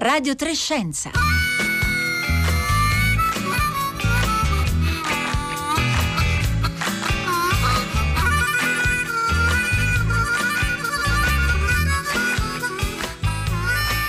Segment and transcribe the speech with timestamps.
[0.00, 1.10] Radio Trescenza.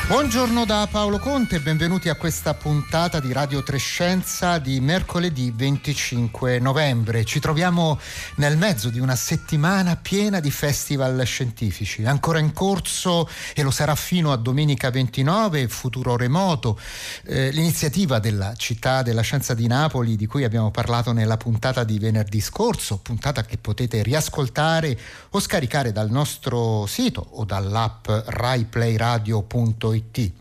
[0.09, 6.57] Buongiorno da Paolo Conte e benvenuti a questa puntata di Radio Trescenza di mercoledì 25
[6.57, 7.23] novembre.
[7.23, 7.99] Ci troviamo
[8.37, 13.93] nel mezzo di una settimana piena di festival scientifici, ancora in corso e lo sarà
[13.93, 16.79] fino a domenica 29, Futuro Remoto,
[17.25, 21.99] eh, l'iniziativa della città della scienza di Napoli di cui abbiamo parlato nella puntata di
[21.99, 30.31] venerdì scorso, puntata che potete riascoltare o scaricare dal nostro sito o dall'app raiplayradio.it www.radioticino.it.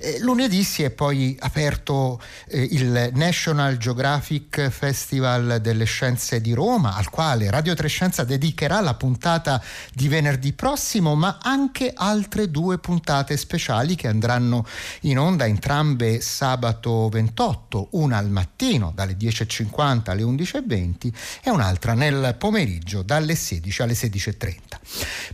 [0.00, 6.96] Eh, lunedì si è poi aperto eh, il National Geographic Festival delle Scienze di Roma,
[6.96, 13.36] al quale Radio Trescenza dedicherà la puntata di venerdì prossimo, ma anche altre due puntate
[13.36, 14.66] speciali che andranno
[15.02, 22.34] in onda entrambe sabato 28, una al mattino dalle 10.50 alle 11.20 e un'altra nel
[22.38, 24.56] pomeriggio dalle 16 alle 16.30.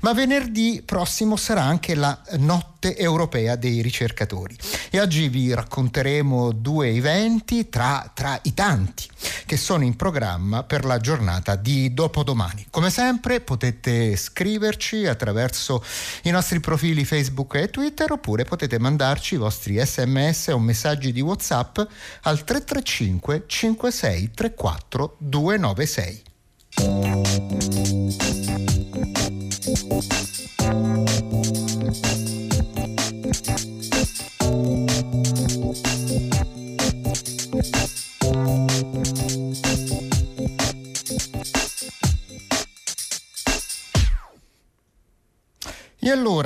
[0.01, 4.57] Ma venerdì prossimo sarà anche la notte europea dei dei ricercatori.
[4.91, 9.09] E oggi vi racconteremo due eventi tra, tra i tanti
[9.47, 12.67] che sono in programma per la giornata di dopodomani.
[12.71, 15.83] Come sempre potete scriverci attraverso
[16.23, 21.21] i nostri profili Facebook e Twitter oppure potete mandarci i vostri sms o messaggi di
[21.21, 21.79] WhatsApp
[22.23, 26.23] al 335 56 34 296.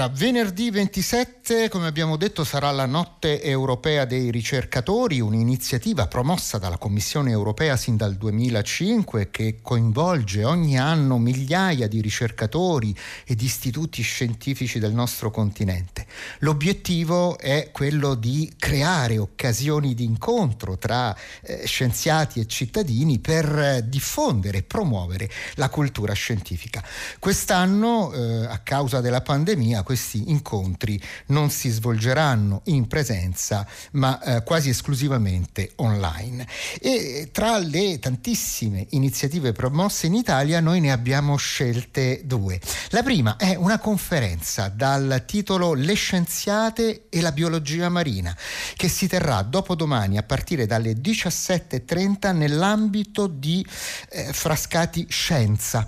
[0.04, 6.78] Allora, venerdì 27, come abbiamo detto, sarà la notte europea dei ricercatori, un'iniziativa promossa dalla
[6.78, 14.02] Commissione europea sin dal 2005 che coinvolge ogni anno migliaia di ricercatori e di istituti
[14.02, 16.06] scientifici del nostro continente.
[16.40, 23.88] L'obiettivo è quello di creare occasioni di incontro tra eh, scienziati e cittadini per eh,
[23.88, 26.82] diffondere e promuovere la cultura scientifica.
[27.18, 34.20] Quest'anno, eh, a causa della pandemia, pandemia questi incontri non si svolgeranno in presenza ma
[34.20, 36.48] eh, quasi esclusivamente online.
[36.80, 42.60] E tra le tantissime iniziative promosse in Italia noi ne abbiamo scelte due.
[42.88, 48.36] La prima è una conferenza dal titolo Le scienziate e la biologia marina
[48.74, 53.64] che si terrà dopodomani a partire dalle 17.30 nell'ambito di
[54.10, 55.86] eh, Frascati Scienza.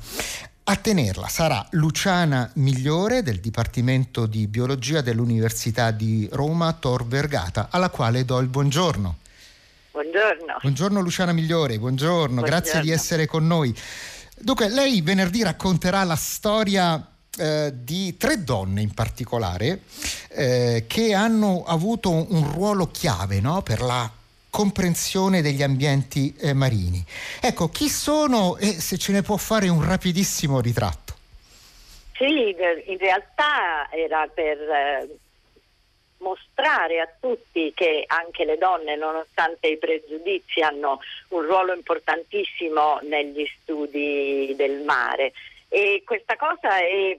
[0.68, 7.88] A tenerla sarà Luciana Migliore del Dipartimento di Biologia dell'Università di Roma Tor Vergata, alla
[7.88, 9.16] quale do il buongiorno.
[9.92, 10.56] Buongiorno.
[10.60, 12.40] Buongiorno Luciana Migliore, buongiorno, buongiorno.
[12.42, 13.72] grazie di essere con noi.
[14.36, 19.82] Dunque, lei venerdì racconterà la storia eh, di tre donne in particolare
[20.30, 23.62] eh, che hanno avuto un ruolo chiave no?
[23.62, 24.10] per la
[24.56, 27.04] comprensione degli ambienti eh, marini.
[27.42, 31.12] Ecco, chi sono e se ce ne può fare un rapidissimo ritratto?
[32.14, 32.56] Sì,
[32.86, 35.08] in realtà era per eh,
[36.20, 43.46] mostrare a tutti che anche le donne, nonostante i pregiudizi, hanno un ruolo importantissimo negli
[43.60, 45.34] studi del mare.
[45.68, 47.18] E questa cosa è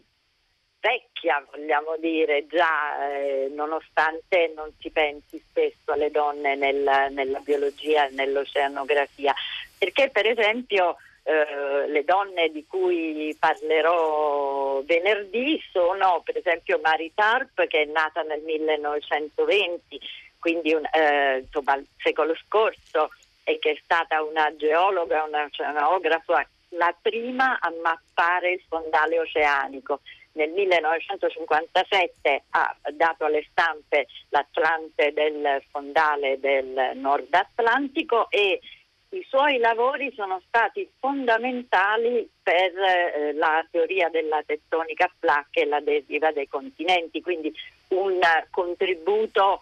[0.88, 8.08] vecchia, vogliamo dire, già eh, nonostante non si pensi spesso alle donne nel, nella biologia
[8.08, 9.34] e nell'oceanografia,
[9.78, 17.68] perché per esempio eh, le donne di cui parlerò venerdì sono per esempio Mary Tarp
[17.68, 20.00] che è nata nel 1920,
[20.40, 23.10] quindi un, eh, insomma il secolo scorso
[23.44, 30.00] e che è stata una geologa, una oceanografa, la prima a mappare il fondale oceanico
[30.38, 38.62] nel 1957 ha dato alle stampe l'Atlante del fondale del Nord Atlantico e
[39.10, 45.80] i suoi lavori sono stati fondamentali per eh, la teoria della tettonica a e la
[45.80, 47.54] deriva dei continenti, quindi
[47.90, 48.20] un
[48.50, 49.62] contributo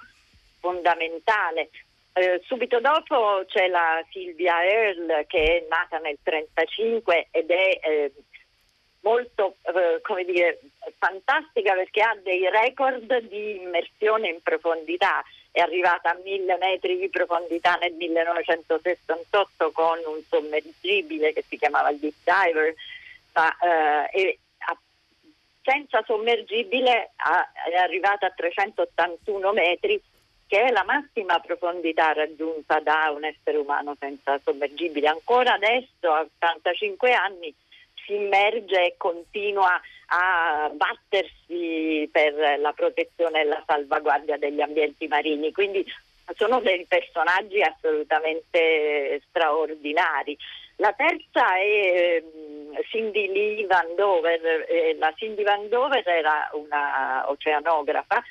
[0.60, 1.70] fondamentale.
[2.14, 8.12] Eh, subito dopo c'è la Silvia Earle che è nata nel 1935 ed è eh,
[9.06, 10.60] molto eh, come dire,
[10.98, 15.24] fantastica perché ha dei record di immersione in profondità.
[15.52, 21.94] È arrivata a mille metri di profondità nel 1968 con un sommergibile che si chiamava
[21.94, 22.74] Deep Diver,
[23.34, 24.78] ma eh, e, a,
[25.62, 30.02] senza sommergibile a, è arrivata a 381 metri
[30.48, 35.08] che è la massima profondità raggiunta da un essere umano senza sommergibile.
[35.08, 37.54] Ancora adesso, a 85 anni,
[38.06, 45.52] si immerge e continua a battersi per la protezione e la salvaguardia degli ambienti marini.
[45.52, 45.86] Quindi
[46.36, 50.38] sono dei personaggi assolutamente straordinari.
[50.78, 54.66] La terza è ehm, Cindy Lee Van Dover.
[54.68, 58.24] Eh, la Cindy Van Dover era una oceanografa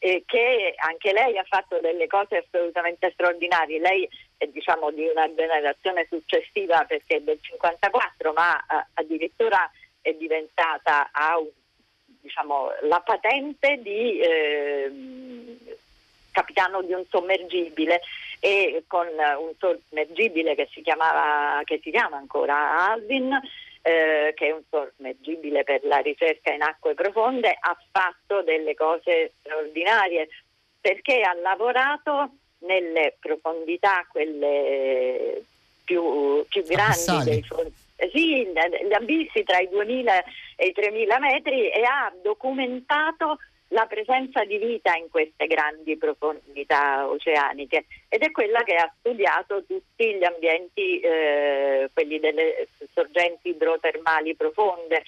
[0.00, 3.78] che anche lei ha fatto delle cose assolutamente straordinarie.
[3.78, 4.08] Lei
[4.48, 9.70] diciamo, di una generazione successiva perché è del 54, ma eh, addirittura
[10.00, 11.38] è diventata ha
[12.20, 15.58] diciamo, la patente di eh,
[16.32, 18.00] capitano di un sommergibile
[18.38, 23.38] e con un sommergibile che si, chiamava, che si chiama ancora Alvin
[23.82, 29.32] eh, che è un sommergibile per la ricerca in acque profonde, ha fatto delle cose
[29.38, 30.28] straordinarie
[30.80, 35.42] perché ha lavorato nelle profondità, quelle
[35.84, 37.72] più, più grandi dei fondi.
[38.12, 40.24] Sì, gli abissi tra i 2000
[40.56, 43.38] e i 3000 metri e ha documentato
[43.72, 49.62] la presenza di vita in queste grandi profondità oceaniche ed è quella che ha studiato
[49.64, 55.02] tutti gli ambienti, eh, quelli delle sorgenti idrotermali profonde.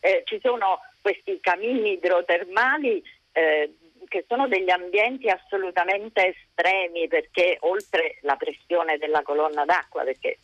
[0.00, 3.02] Eh, ci sono questi camini idrotermali
[3.32, 3.70] eh,
[4.08, 10.38] che sono degli ambienti assolutamente estremi perché oltre la pressione della colonna d'acqua, perché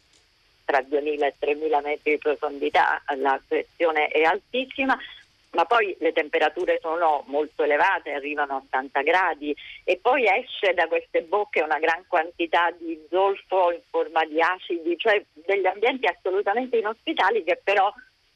[0.65, 4.97] tra 2000 e 3000 metri di profondità la pressione è altissima,
[5.53, 10.87] ma poi le temperature sono molto elevate, arrivano a 80 gradi e poi esce da
[10.87, 16.77] queste bocche una gran quantità di zolfo in forma di acidi, cioè degli ambienti assolutamente
[16.77, 17.93] inospitali che però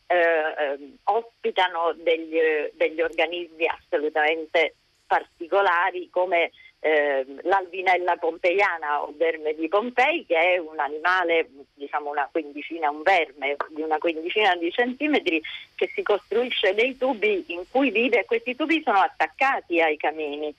[0.06, 2.36] eh, ehm, ospitano degli,
[2.72, 4.74] degli organismi assolutamente
[5.14, 6.50] particolari come
[6.80, 13.02] eh, l'albinella pompeiana o verme di Pompei che è un animale, diciamo una quindicina, un
[13.02, 15.40] verme di una quindicina di centimetri
[15.76, 18.20] che si costruisce dei tubi in cui vive.
[18.20, 20.52] E questi tubi sono attaccati ai camini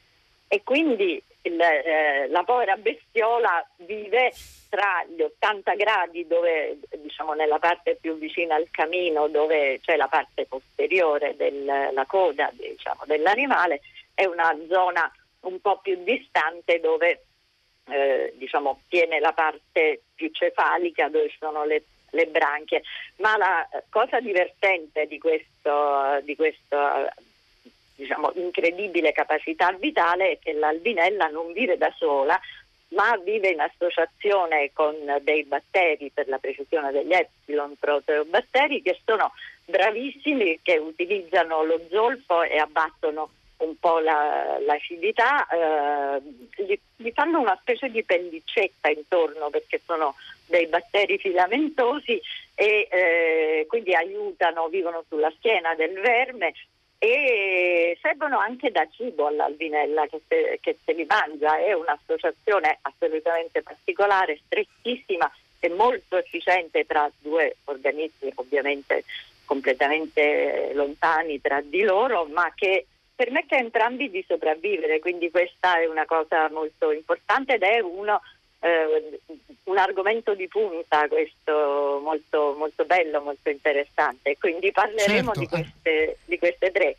[0.48, 4.31] e quindi il, eh, la povera bestiola vive
[4.69, 10.07] tra gli 80 gradi dove diciamo nella parte più vicina al camino dove c'è la
[10.07, 13.81] parte posteriore della coda diciamo, dell'animale
[14.15, 17.25] è una zona un po' più distante dove
[17.88, 22.81] eh, diciamo, tiene la parte più cefalica dove sono le, le branchie.
[23.17, 26.77] Ma la cosa divertente di questo, di questo
[27.95, 32.39] diciamo, incredibile capacità vitale è che l'albinella non vive da sola,
[32.89, 39.33] ma vive in associazione con dei batteri, per la precisione degli epsilon proteobatteri, che sono
[39.65, 46.22] bravissimi, che utilizzano lo zolfo e abbattono un po' la, l'acidità, eh,
[46.63, 50.16] gli, gli, fanno una specie di pellicetta intorno perché sono
[50.46, 52.22] dei batteri filamentosi
[52.54, 56.54] e eh, quindi aiutano, vivono sulla schiena del verme
[56.98, 63.62] e servono anche da cibo all'albinella che se, che se li mangia, è un'associazione assolutamente
[63.62, 69.04] particolare, strettissima e molto efficiente tra due organismi ovviamente
[69.46, 75.87] completamente lontani tra di loro, ma che permette a entrambi di sopravvivere, quindi questa è
[75.87, 78.21] una cosa molto importante ed è uno,
[78.59, 79.19] eh,
[79.63, 84.37] un argomento di punta questo molto, molto bello, molto interessante.
[84.37, 85.40] Quindi parleremo certo.
[85.40, 86.97] di, queste, di queste tre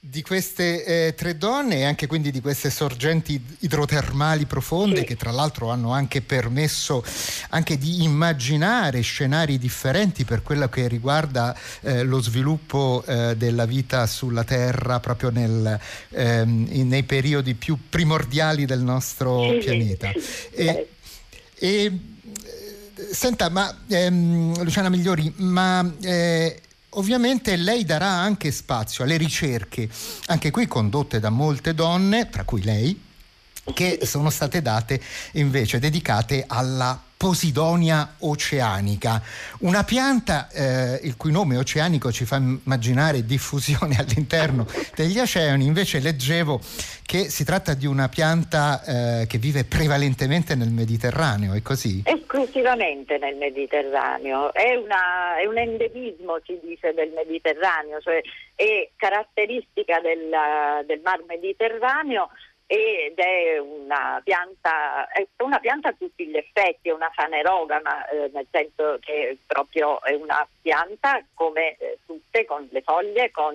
[0.00, 5.04] di queste eh, tre donne e anche quindi di queste sorgenti idrotermali profonde sì.
[5.04, 7.04] che tra l'altro hanno anche permesso
[7.48, 14.06] anche di immaginare scenari differenti per quello che riguarda eh, lo sviluppo eh, della vita
[14.06, 15.78] sulla Terra proprio nel,
[16.10, 20.12] ehm, nei periodi più primordiali del nostro sì, pianeta.
[20.52, 20.88] E,
[21.58, 21.98] e,
[23.10, 29.88] senta, ma ehm, Luciana Migliori, ma eh, Ovviamente lei darà anche spazio alle ricerche,
[30.26, 32.98] anche qui condotte da molte donne, tra cui lei,
[33.74, 35.00] che sono state date
[35.32, 39.20] invece dedicate alla Posidonia oceanica,
[39.62, 45.98] una pianta eh, il cui nome oceanico ci fa immaginare diffusione all'interno degli oceani, invece
[45.98, 46.60] leggevo
[47.04, 52.02] che si tratta di una pianta eh, che vive prevalentemente nel Mediterraneo, è così?
[52.04, 58.20] Esclusivamente nel Mediterraneo, è, una, è un endemismo si dice del Mediterraneo, cioè
[58.54, 62.28] è caratteristica del, del mar Mediterraneo
[62.70, 68.30] ed è una pianta, è una pianta a tutti gli effetti, è una fanerogama, eh,
[68.30, 73.54] nel senso che proprio è una pianta come eh, tutte, con le foglie, con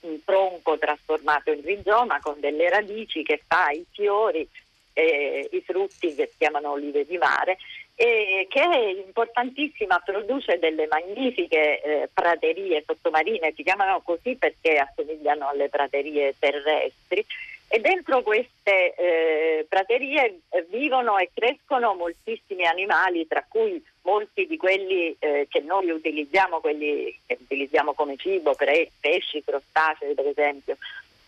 [0.00, 4.46] un tronco trasformato in rizoma con delle radici che fa i fiori,
[4.92, 7.56] eh, i frutti che si chiamano olive di mare
[7.94, 15.48] e che è importantissima, produce delle magnifiche eh, praterie sottomarine, si chiamano così perché assomigliano
[15.48, 17.24] alle praterie terrestri
[17.72, 24.56] e dentro queste eh, praterie eh, vivono e crescono moltissimi animali, tra cui molti di
[24.56, 30.78] quelli eh, che noi utilizziamo, quelli che utilizziamo come cibo, pre- pesci, crostacei per esempio.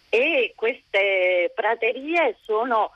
[0.09, 2.91] E queste praterie sono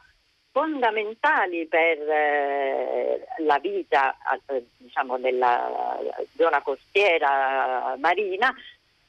[0.51, 4.17] fondamentali per eh, la vita
[4.49, 8.53] eh, diciamo, nella zona costiera marina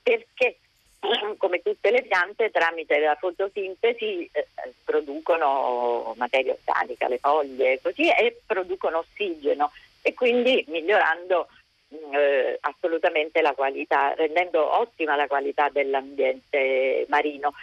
[0.03, 0.57] perché
[1.37, 4.47] come tutte le piante tramite la fotosintesi eh,
[4.83, 11.47] producono materia organica, le foglie così e producono ossigeno e quindi migliorando
[11.93, 17.53] mm, eh, assolutamente la qualità, rendendo ottima la qualità dell'ambiente marino.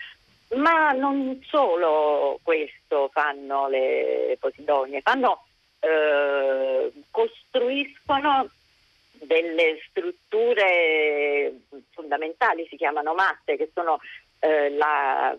[0.57, 5.47] Ma non solo questo fanno le posidonie, fanno,
[5.81, 8.49] eh, costruiscono
[9.27, 11.53] delle strutture
[11.91, 14.01] fondamentali, si chiamano matte, che sono
[14.41, 15.37] eh, la,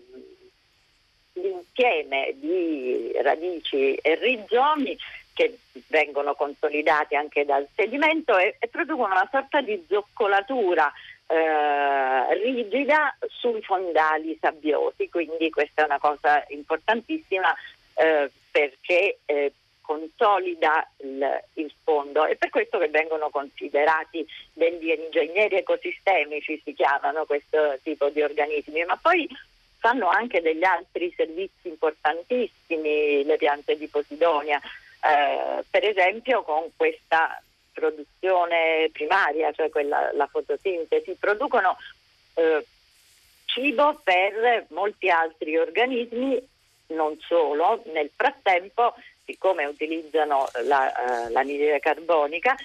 [1.34, 4.96] l'insieme di radici e rizomi
[5.32, 10.90] che vengono consolidati anche dal sedimento e, e producono una sorta di zoccolatura
[11.26, 17.54] eh, rigida sui fondali sabbiosi, quindi questa è una cosa importantissima
[17.94, 19.52] eh, perché eh,
[19.86, 22.26] consolida il, il, fondo.
[22.26, 28.84] È per questo che vengono considerati degli ingegneri ecosistemici, si chiamano questo tipo di organismi,
[28.84, 29.26] ma poi
[29.78, 37.40] fanno anche degli altri servizi importantissimi le piante di Posidonia, eh, per esempio con questa
[37.72, 41.76] produzione primaria, cioè quella, la fotosintesi, producono
[42.34, 42.66] eh,
[43.44, 46.44] cibo per molti altri organismi,
[46.88, 48.94] non solo, nel frattempo,
[49.26, 52.56] siccome utilizzano la, uh, l'anidride carbonica,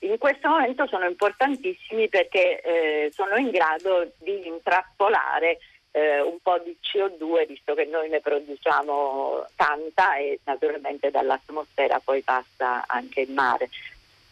[0.00, 5.58] in questo momento sono importantissimi perché eh, sono in grado di intrappolare
[5.92, 12.22] eh, un po' di CO2 visto che noi ne produciamo tanta e naturalmente dall'atmosfera poi
[12.22, 13.68] passa anche in mare.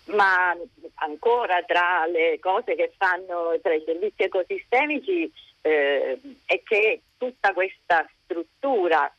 [0.06, 0.56] Ma
[0.94, 8.08] ancora tra le cose che fanno tra i servizi ecosistemici eh, è che tutta questa
[8.24, 9.12] struttura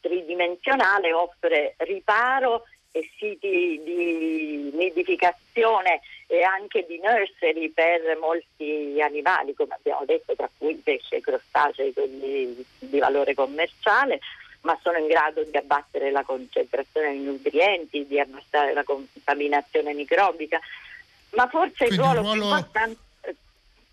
[0.00, 9.74] tridimensionale offre riparo e siti di nidificazione e anche di nursery per molti animali, come
[9.74, 14.20] abbiamo detto, tra cui pesce e crostacei, quelli di valore commerciale
[14.62, 20.58] ma sono in grado di abbattere la concentrazione di nutrienti, di abbassare la contaminazione microbica.
[21.30, 22.98] Ma forse il ruolo, ruolo, più importante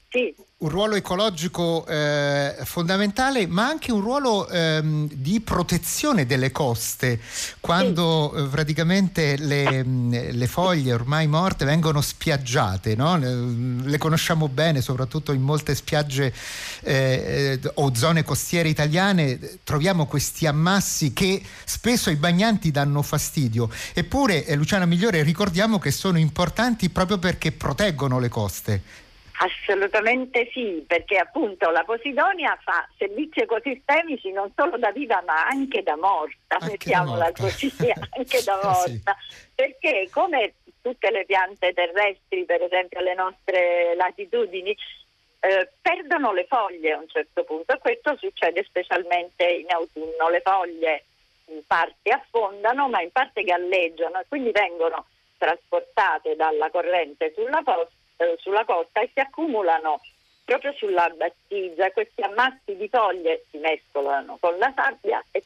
[0.09, 0.33] sì.
[0.57, 7.19] Un ruolo ecologico eh, fondamentale, ma anche un ruolo ehm, di protezione delle coste,
[7.59, 8.41] quando sì.
[8.41, 13.17] eh, praticamente le, le, foglie ormai morte vengono spiaggiate, no?
[13.17, 16.33] le conosciamo bene, soprattutto in molte spiagge
[16.83, 23.69] eh, eh, o zone costiere italiane, troviamo questi ammassi che spesso ai bagnanti danno fastidio.
[23.93, 28.81] Eppure, eh, Luciana Migliore, ricordiamo che sono importanti proprio perché proteggono le coste.
[29.37, 35.83] Assolutamente sì, perché appunto la Posidonia fa servizi ecosistemici non solo da viva ma anche
[35.83, 37.43] da morta, anche mettiamola da morta.
[37.43, 37.73] così,
[38.15, 39.51] anche da morta, sì.
[39.53, 44.75] perché come tutte le piante terrestri, per esempio alle nostre latitudini,
[45.41, 50.41] eh, perdono le foglie a un certo punto e questo succede specialmente in autunno, le
[50.41, 51.03] foglie
[51.47, 55.05] in parte affondano ma in parte galleggiano e quindi vengono
[55.37, 60.01] trasportate dalla corrente sulla costa eh, sulla costa e si accumulano
[60.45, 61.91] proprio sulla battigia.
[61.91, 65.43] Questi ammassi di foglie si mescolano con la sabbia e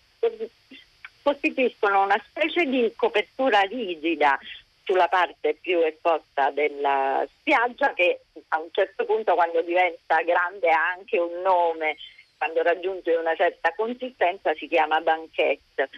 [1.21, 4.37] costituiscono una specie di copertura rigida
[4.83, 10.91] sulla parte più esposta della spiaggia che a un certo punto quando diventa grande ha
[10.97, 11.97] anche un nome,
[12.37, 15.89] quando raggiunge una certa consistenza si chiama banchette.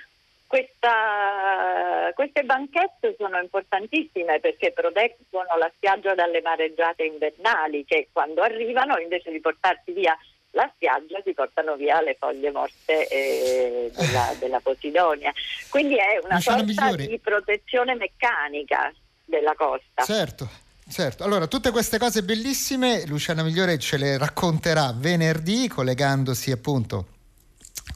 [0.52, 8.98] Questa, queste banchette sono importantissime perché proteggono la spiaggia dalle mareggiate invernali che quando arrivano
[8.98, 10.14] invece di portarsi via
[10.50, 15.32] la spiaggia si portano via le foglie morte eh, della, della, Posidonia.
[15.70, 18.94] Quindi è una Luciana sorta di protezione meccanica
[19.24, 20.04] della costa.
[20.04, 20.50] Certo.
[20.90, 27.20] Certo, allora tutte queste cose bellissime Luciana Migliore ce le racconterà venerdì collegandosi appunto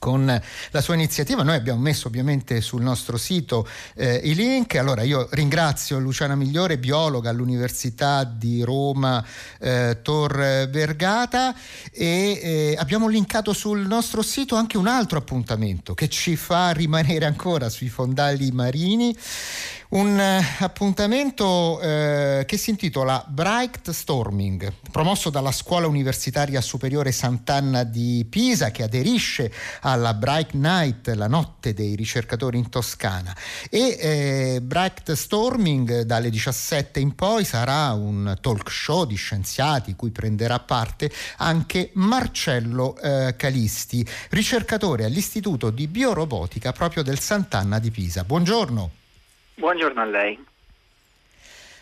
[0.06, 1.42] con la sua iniziativa.
[1.42, 4.76] Noi abbiamo messo ovviamente sul nostro sito eh, i link.
[4.76, 9.26] Allora io ringrazio Luciana Migliore, biologa all'Università di Roma
[9.60, 11.56] eh, Tor Vergata
[11.92, 17.26] e eh, abbiamo linkato sul nostro sito anche un altro appuntamento che ci fa rimanere
[17.26, 19.18] ancora sui fondali marini
[19.90, 27.84] un eh, appuntamento eh, che si intitola Bright Storming, promosso dalla Scuola Universitaria Superiore Sant'Anna
[27.84, 29.52] di Pisa, che aderisce
[29.82, 33.36] alla Bright Night, la notte dei ricercatori in Toscana.
[33.70, 40.10] E eh, Bright Storming dalle 17 in poi sarà un talk show di scienziati cui
[40.10, 48.24] prenderà parte anche Marcello eh, Calisti, ricercatore all'Istituto di Biorobotica proprio del Sant'Anna di Pisa.
[48.24, 49.04] Buongiorno.
[49.58, 50.38] Buongiorno a lei.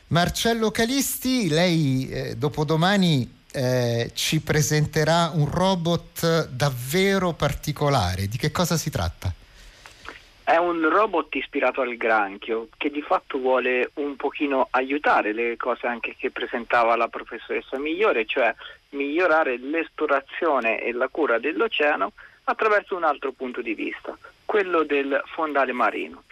[0.07, 8.27] Marcello Calisti, lei eh, dopodomani eh, ci presenterà un robot davvero particolare.
[8.27, 9.33] Di che cosa si tratta?
[10.43, 15.87] È un robot ispirato al granchio che di fatto vuole un pochino aiutare le cose
[15.87, 18.53] anche che presentava la professoressa Migliore, cioè
[18.89, 22.11] migliorare l'esplorazione e la cura dell'oceano
[22.43, 24.15] attraverso un altro punto di vista,
[24.45, 26.23] quello del fondale marino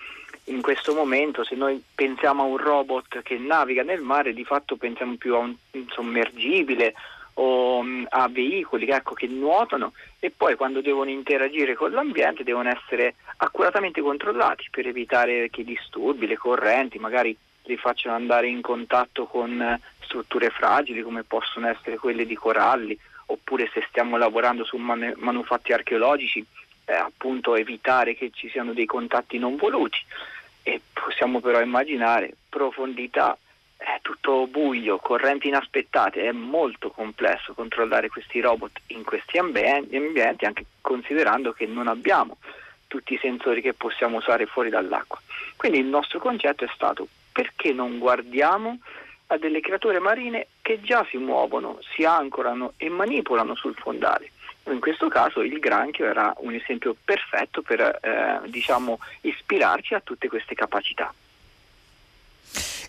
[0.52, 4.76] in questo momento se noi pensiamo a un robot che naviga nel mare di fatto
[4.76, 5.56] pensiamo più a un,
[5.90, 6.94] sommergibile
[7.36, 12.70] o um, a veicoli ecco, che nuotano e poi quando devono interagire con l'ambiente devono
[12.70, 19.26] essere accuratamente controllati per evitare che disturbi le correnti, magari li facciano andare in contatto
[19.26, 25.14] con strutture fragili come possono essere quelle di coralli oppure se stiamo lavorando su man-
[25.18, 26.46] manufatti archeologici
[26.86, 30.00] eh, appunto evitare che ci siano dei contatti non voluti
[30.64, 33.38] e possiamo però immaginare profondità,
[33.78, 40.66] è tutto buio, correnti inaspettate, è molto complesso controllare questi robot in questi ambienti, anche
[40.82, 42.38] considerando che non abbiamo
[42.88, 45.20] tutti i sensori che possiamo usare fuori dall'acqua.
[45.56, 48.80] Quindi il nostro concetto è stato perché non guardiamo
[49.28, 54.32] a delle creature marine che già si muovono, si ancorano e manipolano sul fondale
[54.66, 60.28] in questo caso il granchio era un esempio perfetto per eh, diciamo, ispirarci a tutte
[60.28, 61.14] queste capacità.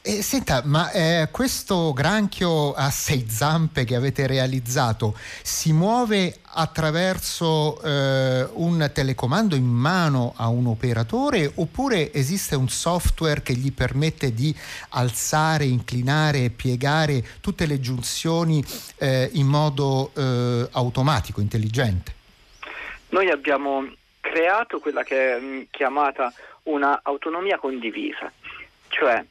[0.04, 7.80] Eh, senta, ma eh, questo granchio a sei zampe che avete realizzato si muove attraverso
[7.80, 14.34] eh, un telecomando in mano a un operatore oppure esiste un software che gli permette
[14.34, 14.52] di
[14.88, 18.60] alzare, inclinare e piegare tutte le giunzioni
[18.98, 22.12] eh, in modo eh, automatico, intelligente?
[23.10, 23.88] Noi abbiamo
[24.18, 26.32] creato quella che è mm, chiamata
[26.64, 28.32] una autonomia condivisa,
[28.88, 29.24] cioè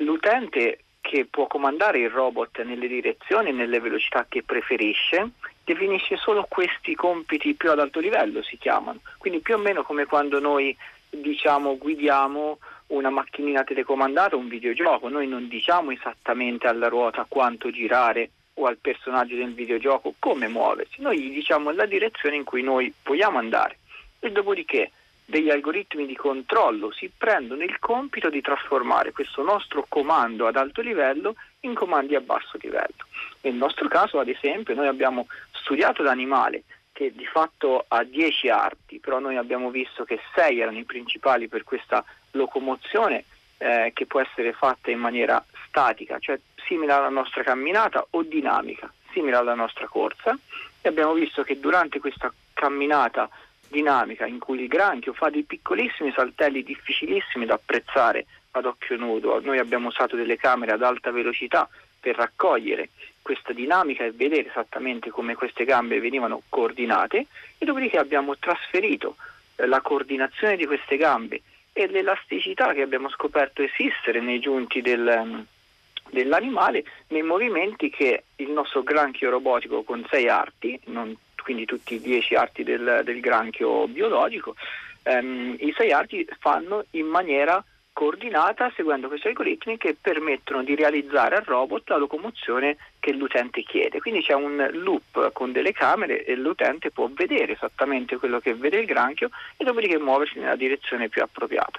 [0.00, 5.30] l'utente che può comandare il robot nelle direzioni e nelle velocità che preferisce
[5.64, 9.00] definisce solo questi compiti più ad alto livello, si chiamano.
[9.18, 10.76] Quindi più o meno come quando noi
[11.08, 12.58] diciamo guidiamo
[12.88, 18.78] una macchinina telecomandata, un videogioco, noi non diciamo esattamente alla ruota quanto girare o al
[18.78, 23.78] personaggio del videogioco come muoversi, noi gli diciamo la direzione in cui noi vogliamo andare.
[24.18, 24.90] E dopodiché
[25.30, 30.82] degli algoritmi di controllo si prendono il compito di trasformare questo nostro comando ad alto
[30.82, 33.06] livello in comandi a basso livello.
[33.42, 38.98] Nel nostro caso, ad esempio, noi abbiamo studiato l'animale che di fatto ha 10 arti,
[38.98, 43.24] però noi abbiamo visto che 6 erano i principali per questa locomozione
[43.58, 48.92] eh, che può essere fatta in maniera statica, cioè simile alla nostra camminata o dinamica,
[49.12, 50.36] simile alla nostra corsa
[50.82, 53.28] e abbiamo visto che durante questa camminata
[53.70, 59.40] dinamica in cui il granchio fa dei piccolissimi saltelli difficilissimi da apprezzare ad occhio nudo.
[59.40, 62.90] Noi abbiamo usato delle camere ad alta velocità per raccogliere
[63.22, 67.26] questa dinamica e vedere esattamente come queste gambe venivano coordinate
[67.58, 69.16] e dopodiché abbiamo trasferito
[69.56, 75.22] eh, la coordinazione di queste gambe e l'elasticità che abbiamo scoperto esistere nei giunti del,
[75.24, 75.40] mm,
[76.10, 82.00] dell'animale nei movimenti che il nostro granchio robotico con sei arti, non quindi tutti i
[82.00, 84.54] dieci arti del, del granchio biologico,
[85.02, 91.36] ehm, i sei arti fanno in maniera coordinata seguendo questi algoritmi che permettono di realizzare
[91.36, 94.00] al robot la locomozione che l'utente chiede.
[94.00, 98.78] Quindi c'è un loop con delle camere e l'utente può vedere esattamente quello che vede
[98.78, 101.78] il granchio e dopodiché muoversi nella direzione più appropriata.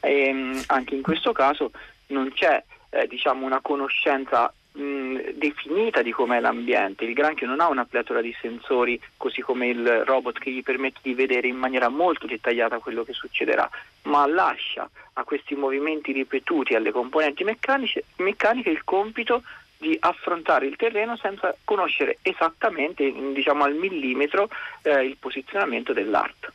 [0.00, 1.70] E, ehm, anche in questo caso
[2.08, 2.60] non c'è
[2.90, 7.04] eh, diciamo una conoscenza definita di com'è l'ambiente.
[7.04, 11.00] Il granchio non ha una pletora di sensori così come il robot che gli permette
[11.02, 13.68] di vedere in maniera molto dettagliata quello che succederà,
[14.02, 19.42] ma lascia a questi movimenti ripetuti alle componenti meccaniche, meccaniche il compito
[19.76, 24.48] di affrontare il terreno senza conoscere esattamente, diciamo al millimetro,
[24.82, 26.52] eh, il posizionamento dell'art.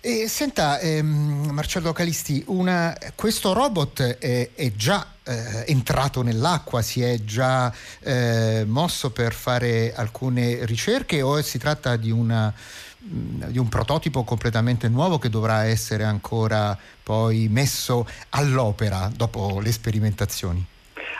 [0.00, 7.02] E senta, ehm, Marcello Calisti, una, questo robot è, è già eh, entrato nell'acqua, si
[7.02, 12.52] è già eh, mosso per fare alcune ricerche o si tratta di, una,
[12.98, 20.64] di un prototipo completamente nuovo che dovrà essere ancora poi messo all'opera dopo le sperimentazioni?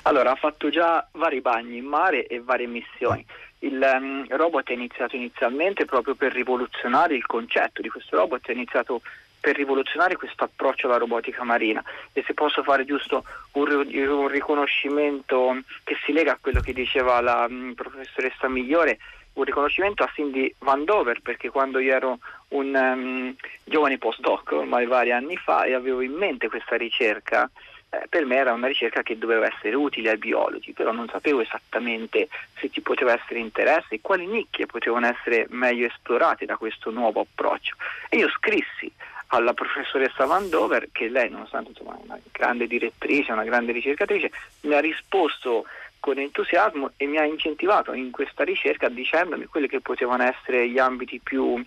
[0.03, 3.27] Allora, ha fatto già vari bagni in mare e varie missioni.
[3.61, 8.53] Il um, robot è iniziato inizialmente proprio per rivoluzionare il concetto di questo robot, è
[8.53, 9.01] iniziato
[9.41, 11.83] per rivoluzionare questo approccio alla robotica marina.
[12.13, 17.21] E se posso fare giusto un, un riconoscimento che si lega a quello che diceva
[17.21, 18.99] la um, professoressa Migliore,
[19.35, 24.87] un riconoscimento a Cindy Van Dover perché quando io ero un um, giovane postdoc ormai
[24.87, 27.51] vari anni fa e avevo in mente questa ricerca
[27.91, 31.41] eh, per me era una ricerca che doveva essere utile ai biologi, però non sapevo
[31.41, 36.91] esattamente se ci poteva essere interesse e quali nicchie potevano essere meglio esplorate da questo
[36.91, 37.77] nuovo approccio.
[38.09, 38.91] E io scrissi
[39.29, 44.31] alla professoressa Van Dover, che lei, nonostante insomma, una grande direttrice, una grande ricercatrice,
[44.63, 45.67] mi ha risposto
[45.99, 50.79] con entusiasmo e mi ha incentivato in questa ricerca dicendomi quelli che potevano essere gli
[50.79, 51.61] ambiti più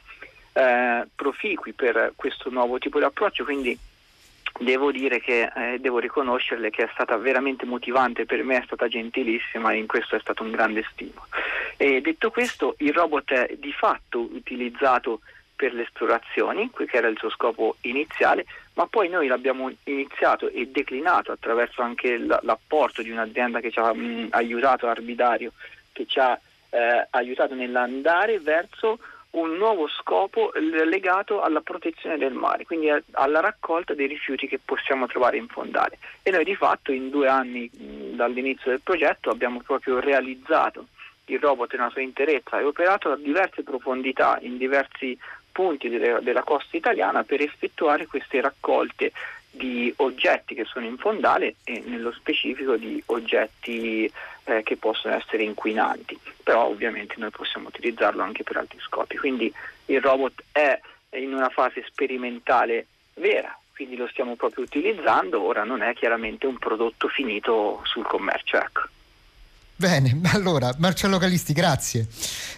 [0.53, 3.43] eh, proficui per questo nuovo tipo di approccio.
[3.43, 3.77] Quindi
[4.60, 8.88] devo dire che eh, devo riconoscerle che è stata veramente motivante per me, è stata
[8.88, 11.28] gentilissima e in questo è stato un grande stimolo.
[11.78, 15.22] E detto questo, il robot è di fatto utilizzato
[15.56, 18.45] per le esplorazioni, che era il suo scopo iniziale,
[18.76, 23.93] ma poi noi l'abbiamo iniziato e declinato attraverso anche l'apporto di un'azienda che ci ha
[23.93, 25.52] mh, aiutato, Arbidario,
[25.91, 29.00] che ci ha eh, aiutato nell'andare verso
[29.31, 35.05] un nuovo scopo legato alla protezione del mare, quindi alla raccolta dei rifiuti che possiamo
[35.05, 35.99] trovare in fondale.
[36.23, 40.87] E noi di fatto in due anni dall'inizio del progetto abbiamo proprio realizzato
[41.25, 45.17] il robot nella sua interezza e operato a diverse profondità in diversi
[45.51, 49.11] punti della costa italiana per effettuare queste raccolte
[49.49, 54.12] di oggetti che sono in fondale e nello specifico di oggetti
[54.45, 59.17] eh, che possono essere inquinanti, però ovviamente noi possiamo utilizzarlo anche per altri scopi.
[59.17, 59.51] Quindi
[59.85, 60.79] il robot è
[61.12, 66.57] in una fase sperimentale vera, quindi lo stiamo proprio utilizzando, ora non è chiaramente un
[66.57, 68.57] prodotto finito sul commercio.
[68.57, 68.81] Ecco.
[69.79, 72.05] Bene, allora Marcello Calisti, grazie.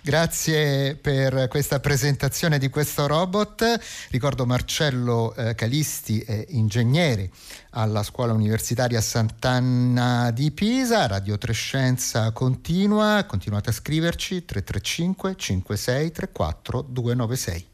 [0.02, 3.80] Grazie per questa presentazione di questo robot.
[4.10, 7.30] Ricordo Marcello eh, Calisti è ingegnere
[7.74, 16.82] alla Scuola Universitaria Sant'Anna di Pisa, Radio Trescenza continua, continuate a scriverci 335 56 34
[16.90, 17.70] 296.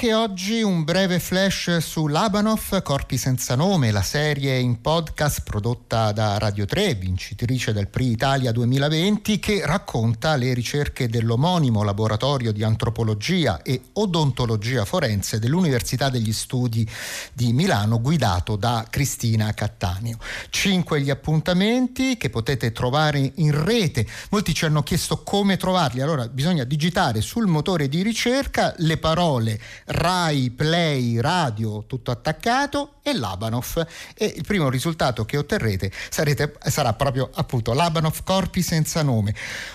[0.00, 6.12] Anche oggi un breve flash su Labanov, Corpi senza nome, la serie in podcast prodotta
[6.12, 12.62] da Radio 3, vincitrice del Pri Italia 2020, che racconta le ricerche dell'omonimo laboratorio di
[12.62, 16.88] antropologia e odontologia forense dell'Università degli Studi
[17.32, 20.18] di Milano, guidato da Cristina Cattaneo.
[20.50, 24.06] Cinque gli appuntamenti che potete trovare in rete.
[24.30, 29.58] Molti ci hanno chiesto come trovarli, allora bisogna digitare sul motore di ricerca le parole
[29.88, 33.86] Rai, Play, Radio, tutto attaccato e Labanov.
[34.14, 39.34] E il primo risultato che otterrete sarete, sarà proprio appunto Labanov Corpi senza nome.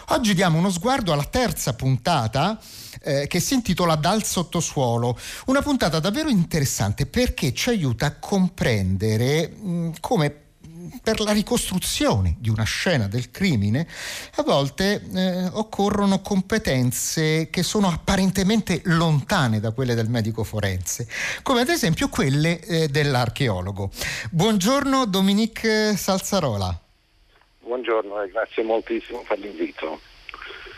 [0.10, 2.60] Oggi diamo uno sguardo alla terza puntata
[3.02, 9.48] eh, che si intitola Dal sottosuolo, una puntata davvero interessante perché ci aiuta a comprendere
[9.50, 10.43] mh, come
[11.02, 13.88] per la ricostruzione di una scena del crimine
[14.36, 21.08] a volte eh, occorrono competenze che sono apparentemente lontane da quelle del medico forense,
[21.42, 23.90] come ad esempio quelle eh, dell'archeologo.
[24.32, 26.80] Buongiorno Dominique Salzarola.
[27.60, 30.00] Buongiorno e grazie moltissimo per l'invito.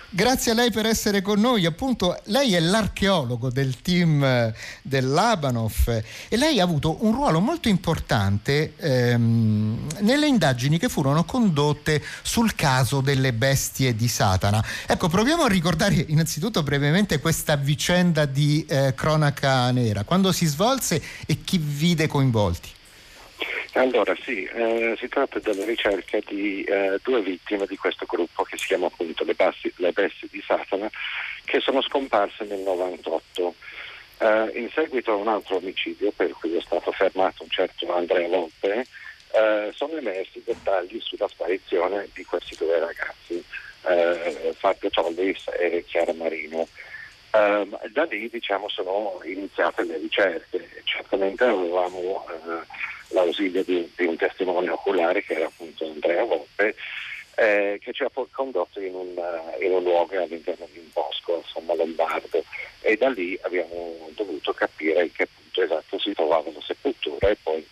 [0.10, 1.66] Grazie a lei per essere con noi.
[1.66, 7.68] Appunto, lei è l'archeologo del team eh, dell'Abanov e lei ha avuto un ruolo molto
[7.68, 14.64] importante ehm, nelle indagini che furono condotte sul caso delle bestie di Satana.
[14.86, 21.02] Ecco, proviamo a ricordare innanzitutto brevemente questa vicenda di eh, cronaca nera, quando si svolse
[21.26, 22.70] e chi vide coinvolti.
[23.76, 28.58] Allora sì, eh, si tratta della ricerca di eh, due vittime di questo gruppo che
[28.58, 30.90] si chiama appunto le, bassi, le bestie di Satana
[31.44, 33.54] che sono scomparse nel 98.
[34.20, 38.26] Eh, in seguito a un altro omicidio per cui è stato fermato un certo Andrea
[38.30, 38.86] Volpe,
[39.34, 43.44] eh, sono emersi dettagli sulla sparizione di questi due ragazzi.
[43.88, 46.66] eh, Fabio Tollis e Chiara Marino.
[47.36, 50.70] Um, da lì diciamo, sono iniziate le ricerche.
[50.86, 52.62] Certamente avevamo uh,
[53.10, 56.76] l'ausilio di, di, un testimone oculare che era appunto Andrea Volpe,
[57.36, 59.22] eh, che ci ha condotto in un,
[59.60, 62.42] in un, luogo all'interno di un bosco, insomma lombardo,
[62.80, 67.38] e da lì abbiamo dovuto capire in che punto esatto si trovava la sepoltura e
[67.44, 67.68] poi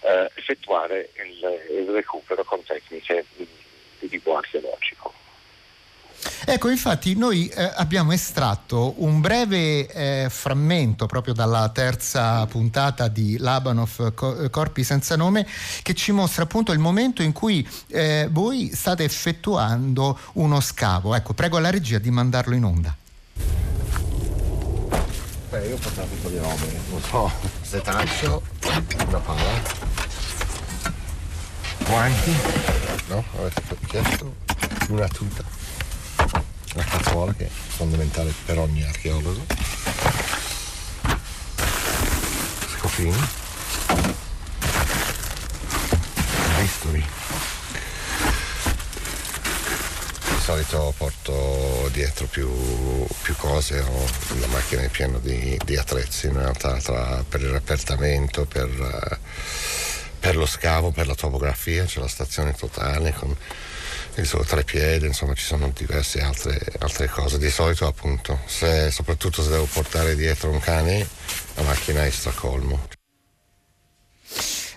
[0.00, 3.24] eh, effettuare il, il recupero con tecniche
[3.98, 5.14] di tipo archeologico.
[6.44, 13.36] Ecco, infatti noi eh, abbiamo estratto un breve eh, frammento proprio dalla terza puntata di
[13.38, 14.14] Labanov
[14.50, 15.46] Corpi senza nome
[15.82, 21.14] che ci mostra appunto il momento in cui eh, voi state effettuando uno scavo.
[21.14, 22.96] Ecco, prego la regia di mandarlo in onda.
[25.50, 28.42] Beh, io ho portato un po' di robe, non so, setaccio,
[29.06, 29.62] una pala,
[31.86, 32.36] guanti,
[33.08, 33.24] no?
[33.38, 34.34] Avete chiesto,
[34.88, 35.57] una tuta
[36.74, 39.44] la cazzuola che è fondamentale per ogni archeologo.
[42.76, 43.26] Scofini.
[46.58, 47.04] Bisturi.
[50.28, 54.06] Di solito porto dietro più, più cose ho
[54.40, 59.18] la macchina è piena di, di attrezzi in realtà tra, per il rappertamento per,
[60.18, 63.36] per lo scavo per la topografia c'è la stazione totale con
[64.18, 67.38] il suo treppiede, insomma ci sono diverse altre, altre, cose.
[67.38, 71.06] Di solito appunto, se, soprattutto se devo portare dietro un cane,
[71.54, 72.88] la macchina è stracolmo.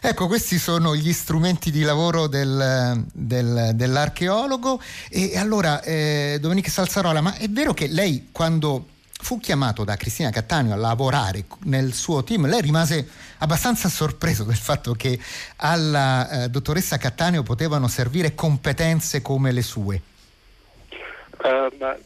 [0.04, 4.82] Ecco, questi sono gli strumenti di lavoro del, del, dell'archeologo.
[5.10, 8.88] E allora, eh, Domenico Salzarola, ma è vero che lei quando
[9.22, 13.08] fu chiamato da Cristina Cattaneo a lavorare nel suo team, lei rimase
[13.40, 15.18] abbastanza sorpreso del fatto che
[15.58, 20.02] alla eh, dottoressa Cattaneo potevano servire competenze come le sue.
[21.44, 21.98] Uh, ma,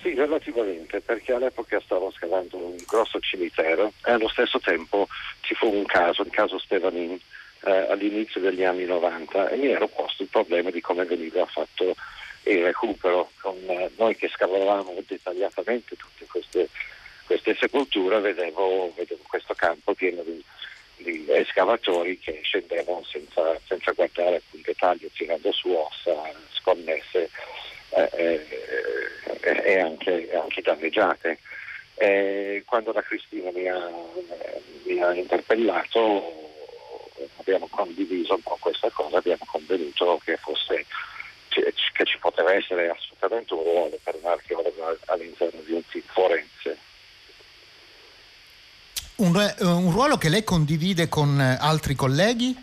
[0.00, 5.06] sì, relativamente, perché all'epoca stavo scavando un grosso cimitero e allo stesso tempo
[5.40, 7.18] ci fu un caso, il caso Stevanin,
[7.64, 11.94] eh, all'inizio degli anni 90 e mi ero posto il problema di come veniva fatto
[12.44, 13.30] il recupero.
[13.40, 16.68] Con eh, noi che scavavamo dettagliatamente tutte queste,
[17.26, 20.42] queste sepolture vedevo, vedevo, questo campo pieno di,
[20.96, 27.30] di escavatori che scendevano senza, senza guardare alcun dettaglio, tirando su ossa sconnesse
[27.90, 28.46] eh, eh,
[29.42, 31.38] eh, e anche, anche danneggiate.
[32.64, 33.88] Quando la Cristina mi ha,
[34.84, 36.50] mi ha interpellato
[37.36, 40.84] abbiamo condiviso un po' questa cosa, abbiamo convenuto che fosse
[41.48, 46.78] che ci poteva essere assolutamente un ruolo per un archeologo all'interno di un team forense.
[49.42, 52.54] Un, eh, un ruolo che lei condivide con eh, altri colleghi?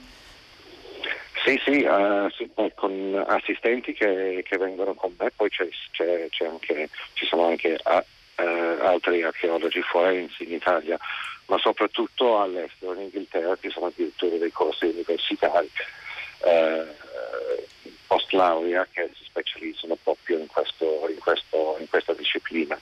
[1.43, 6.45] Sì, sì, uh, sì con assistenti che, che, vengono con me, poi c'è, c'è, c'è
[6.45, 10.97] anche, ci sono anche uh, uh, altri archeologi forensi in Italia,
[11.47, 15.69] ma soprattutto all'estero, in Inghilterra ci sono addirittura dei corsi universitari
[18.07, 22.79] post laurea che si specializzano proprio in, questo, in, questo, in questa disciplina.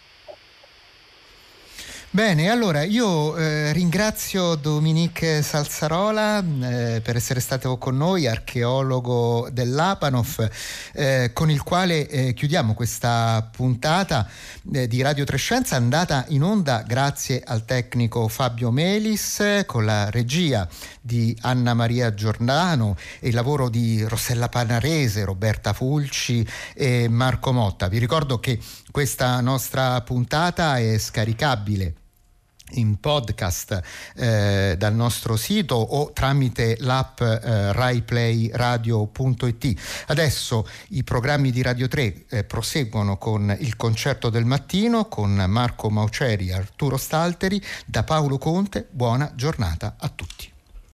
[2.17, 10.49] Bene, allora io eh, ringrazio Dominique Salzarola eh, per essere stato con noi, archeologo dell'Apanov,
[10.93, 14.27] eh, con il quale eh, chiudiamo questa puntata
[14.73, 20.67] eh, di Radio Trescenza andata in onda grazie al tecnico Fabio Melis con la regia
[20.99, 27.87] di Anna Maria Giordano e il lavoro di Rossella Panarese, Roberta Fulci e Marco Motta.
[27.87, 28.57] Vi ricordo che
[28.89, 31.93] questa nostra puntata è scaricabile
[32.71, 33.81] in podcast
[34.15, 40.05] eh, dal nostro sito o tramite l'app eh, raiplayradio.it.
[40.07, 45.89] Adesso i programmi di Radio 3 eh, proseguono con il concerto del mattino con Marco
[45.89, 47.63] Mauceri e Arturo Stalteri.
[47.85, 50.56] Da Paolo Conte, buona giornata a tutti.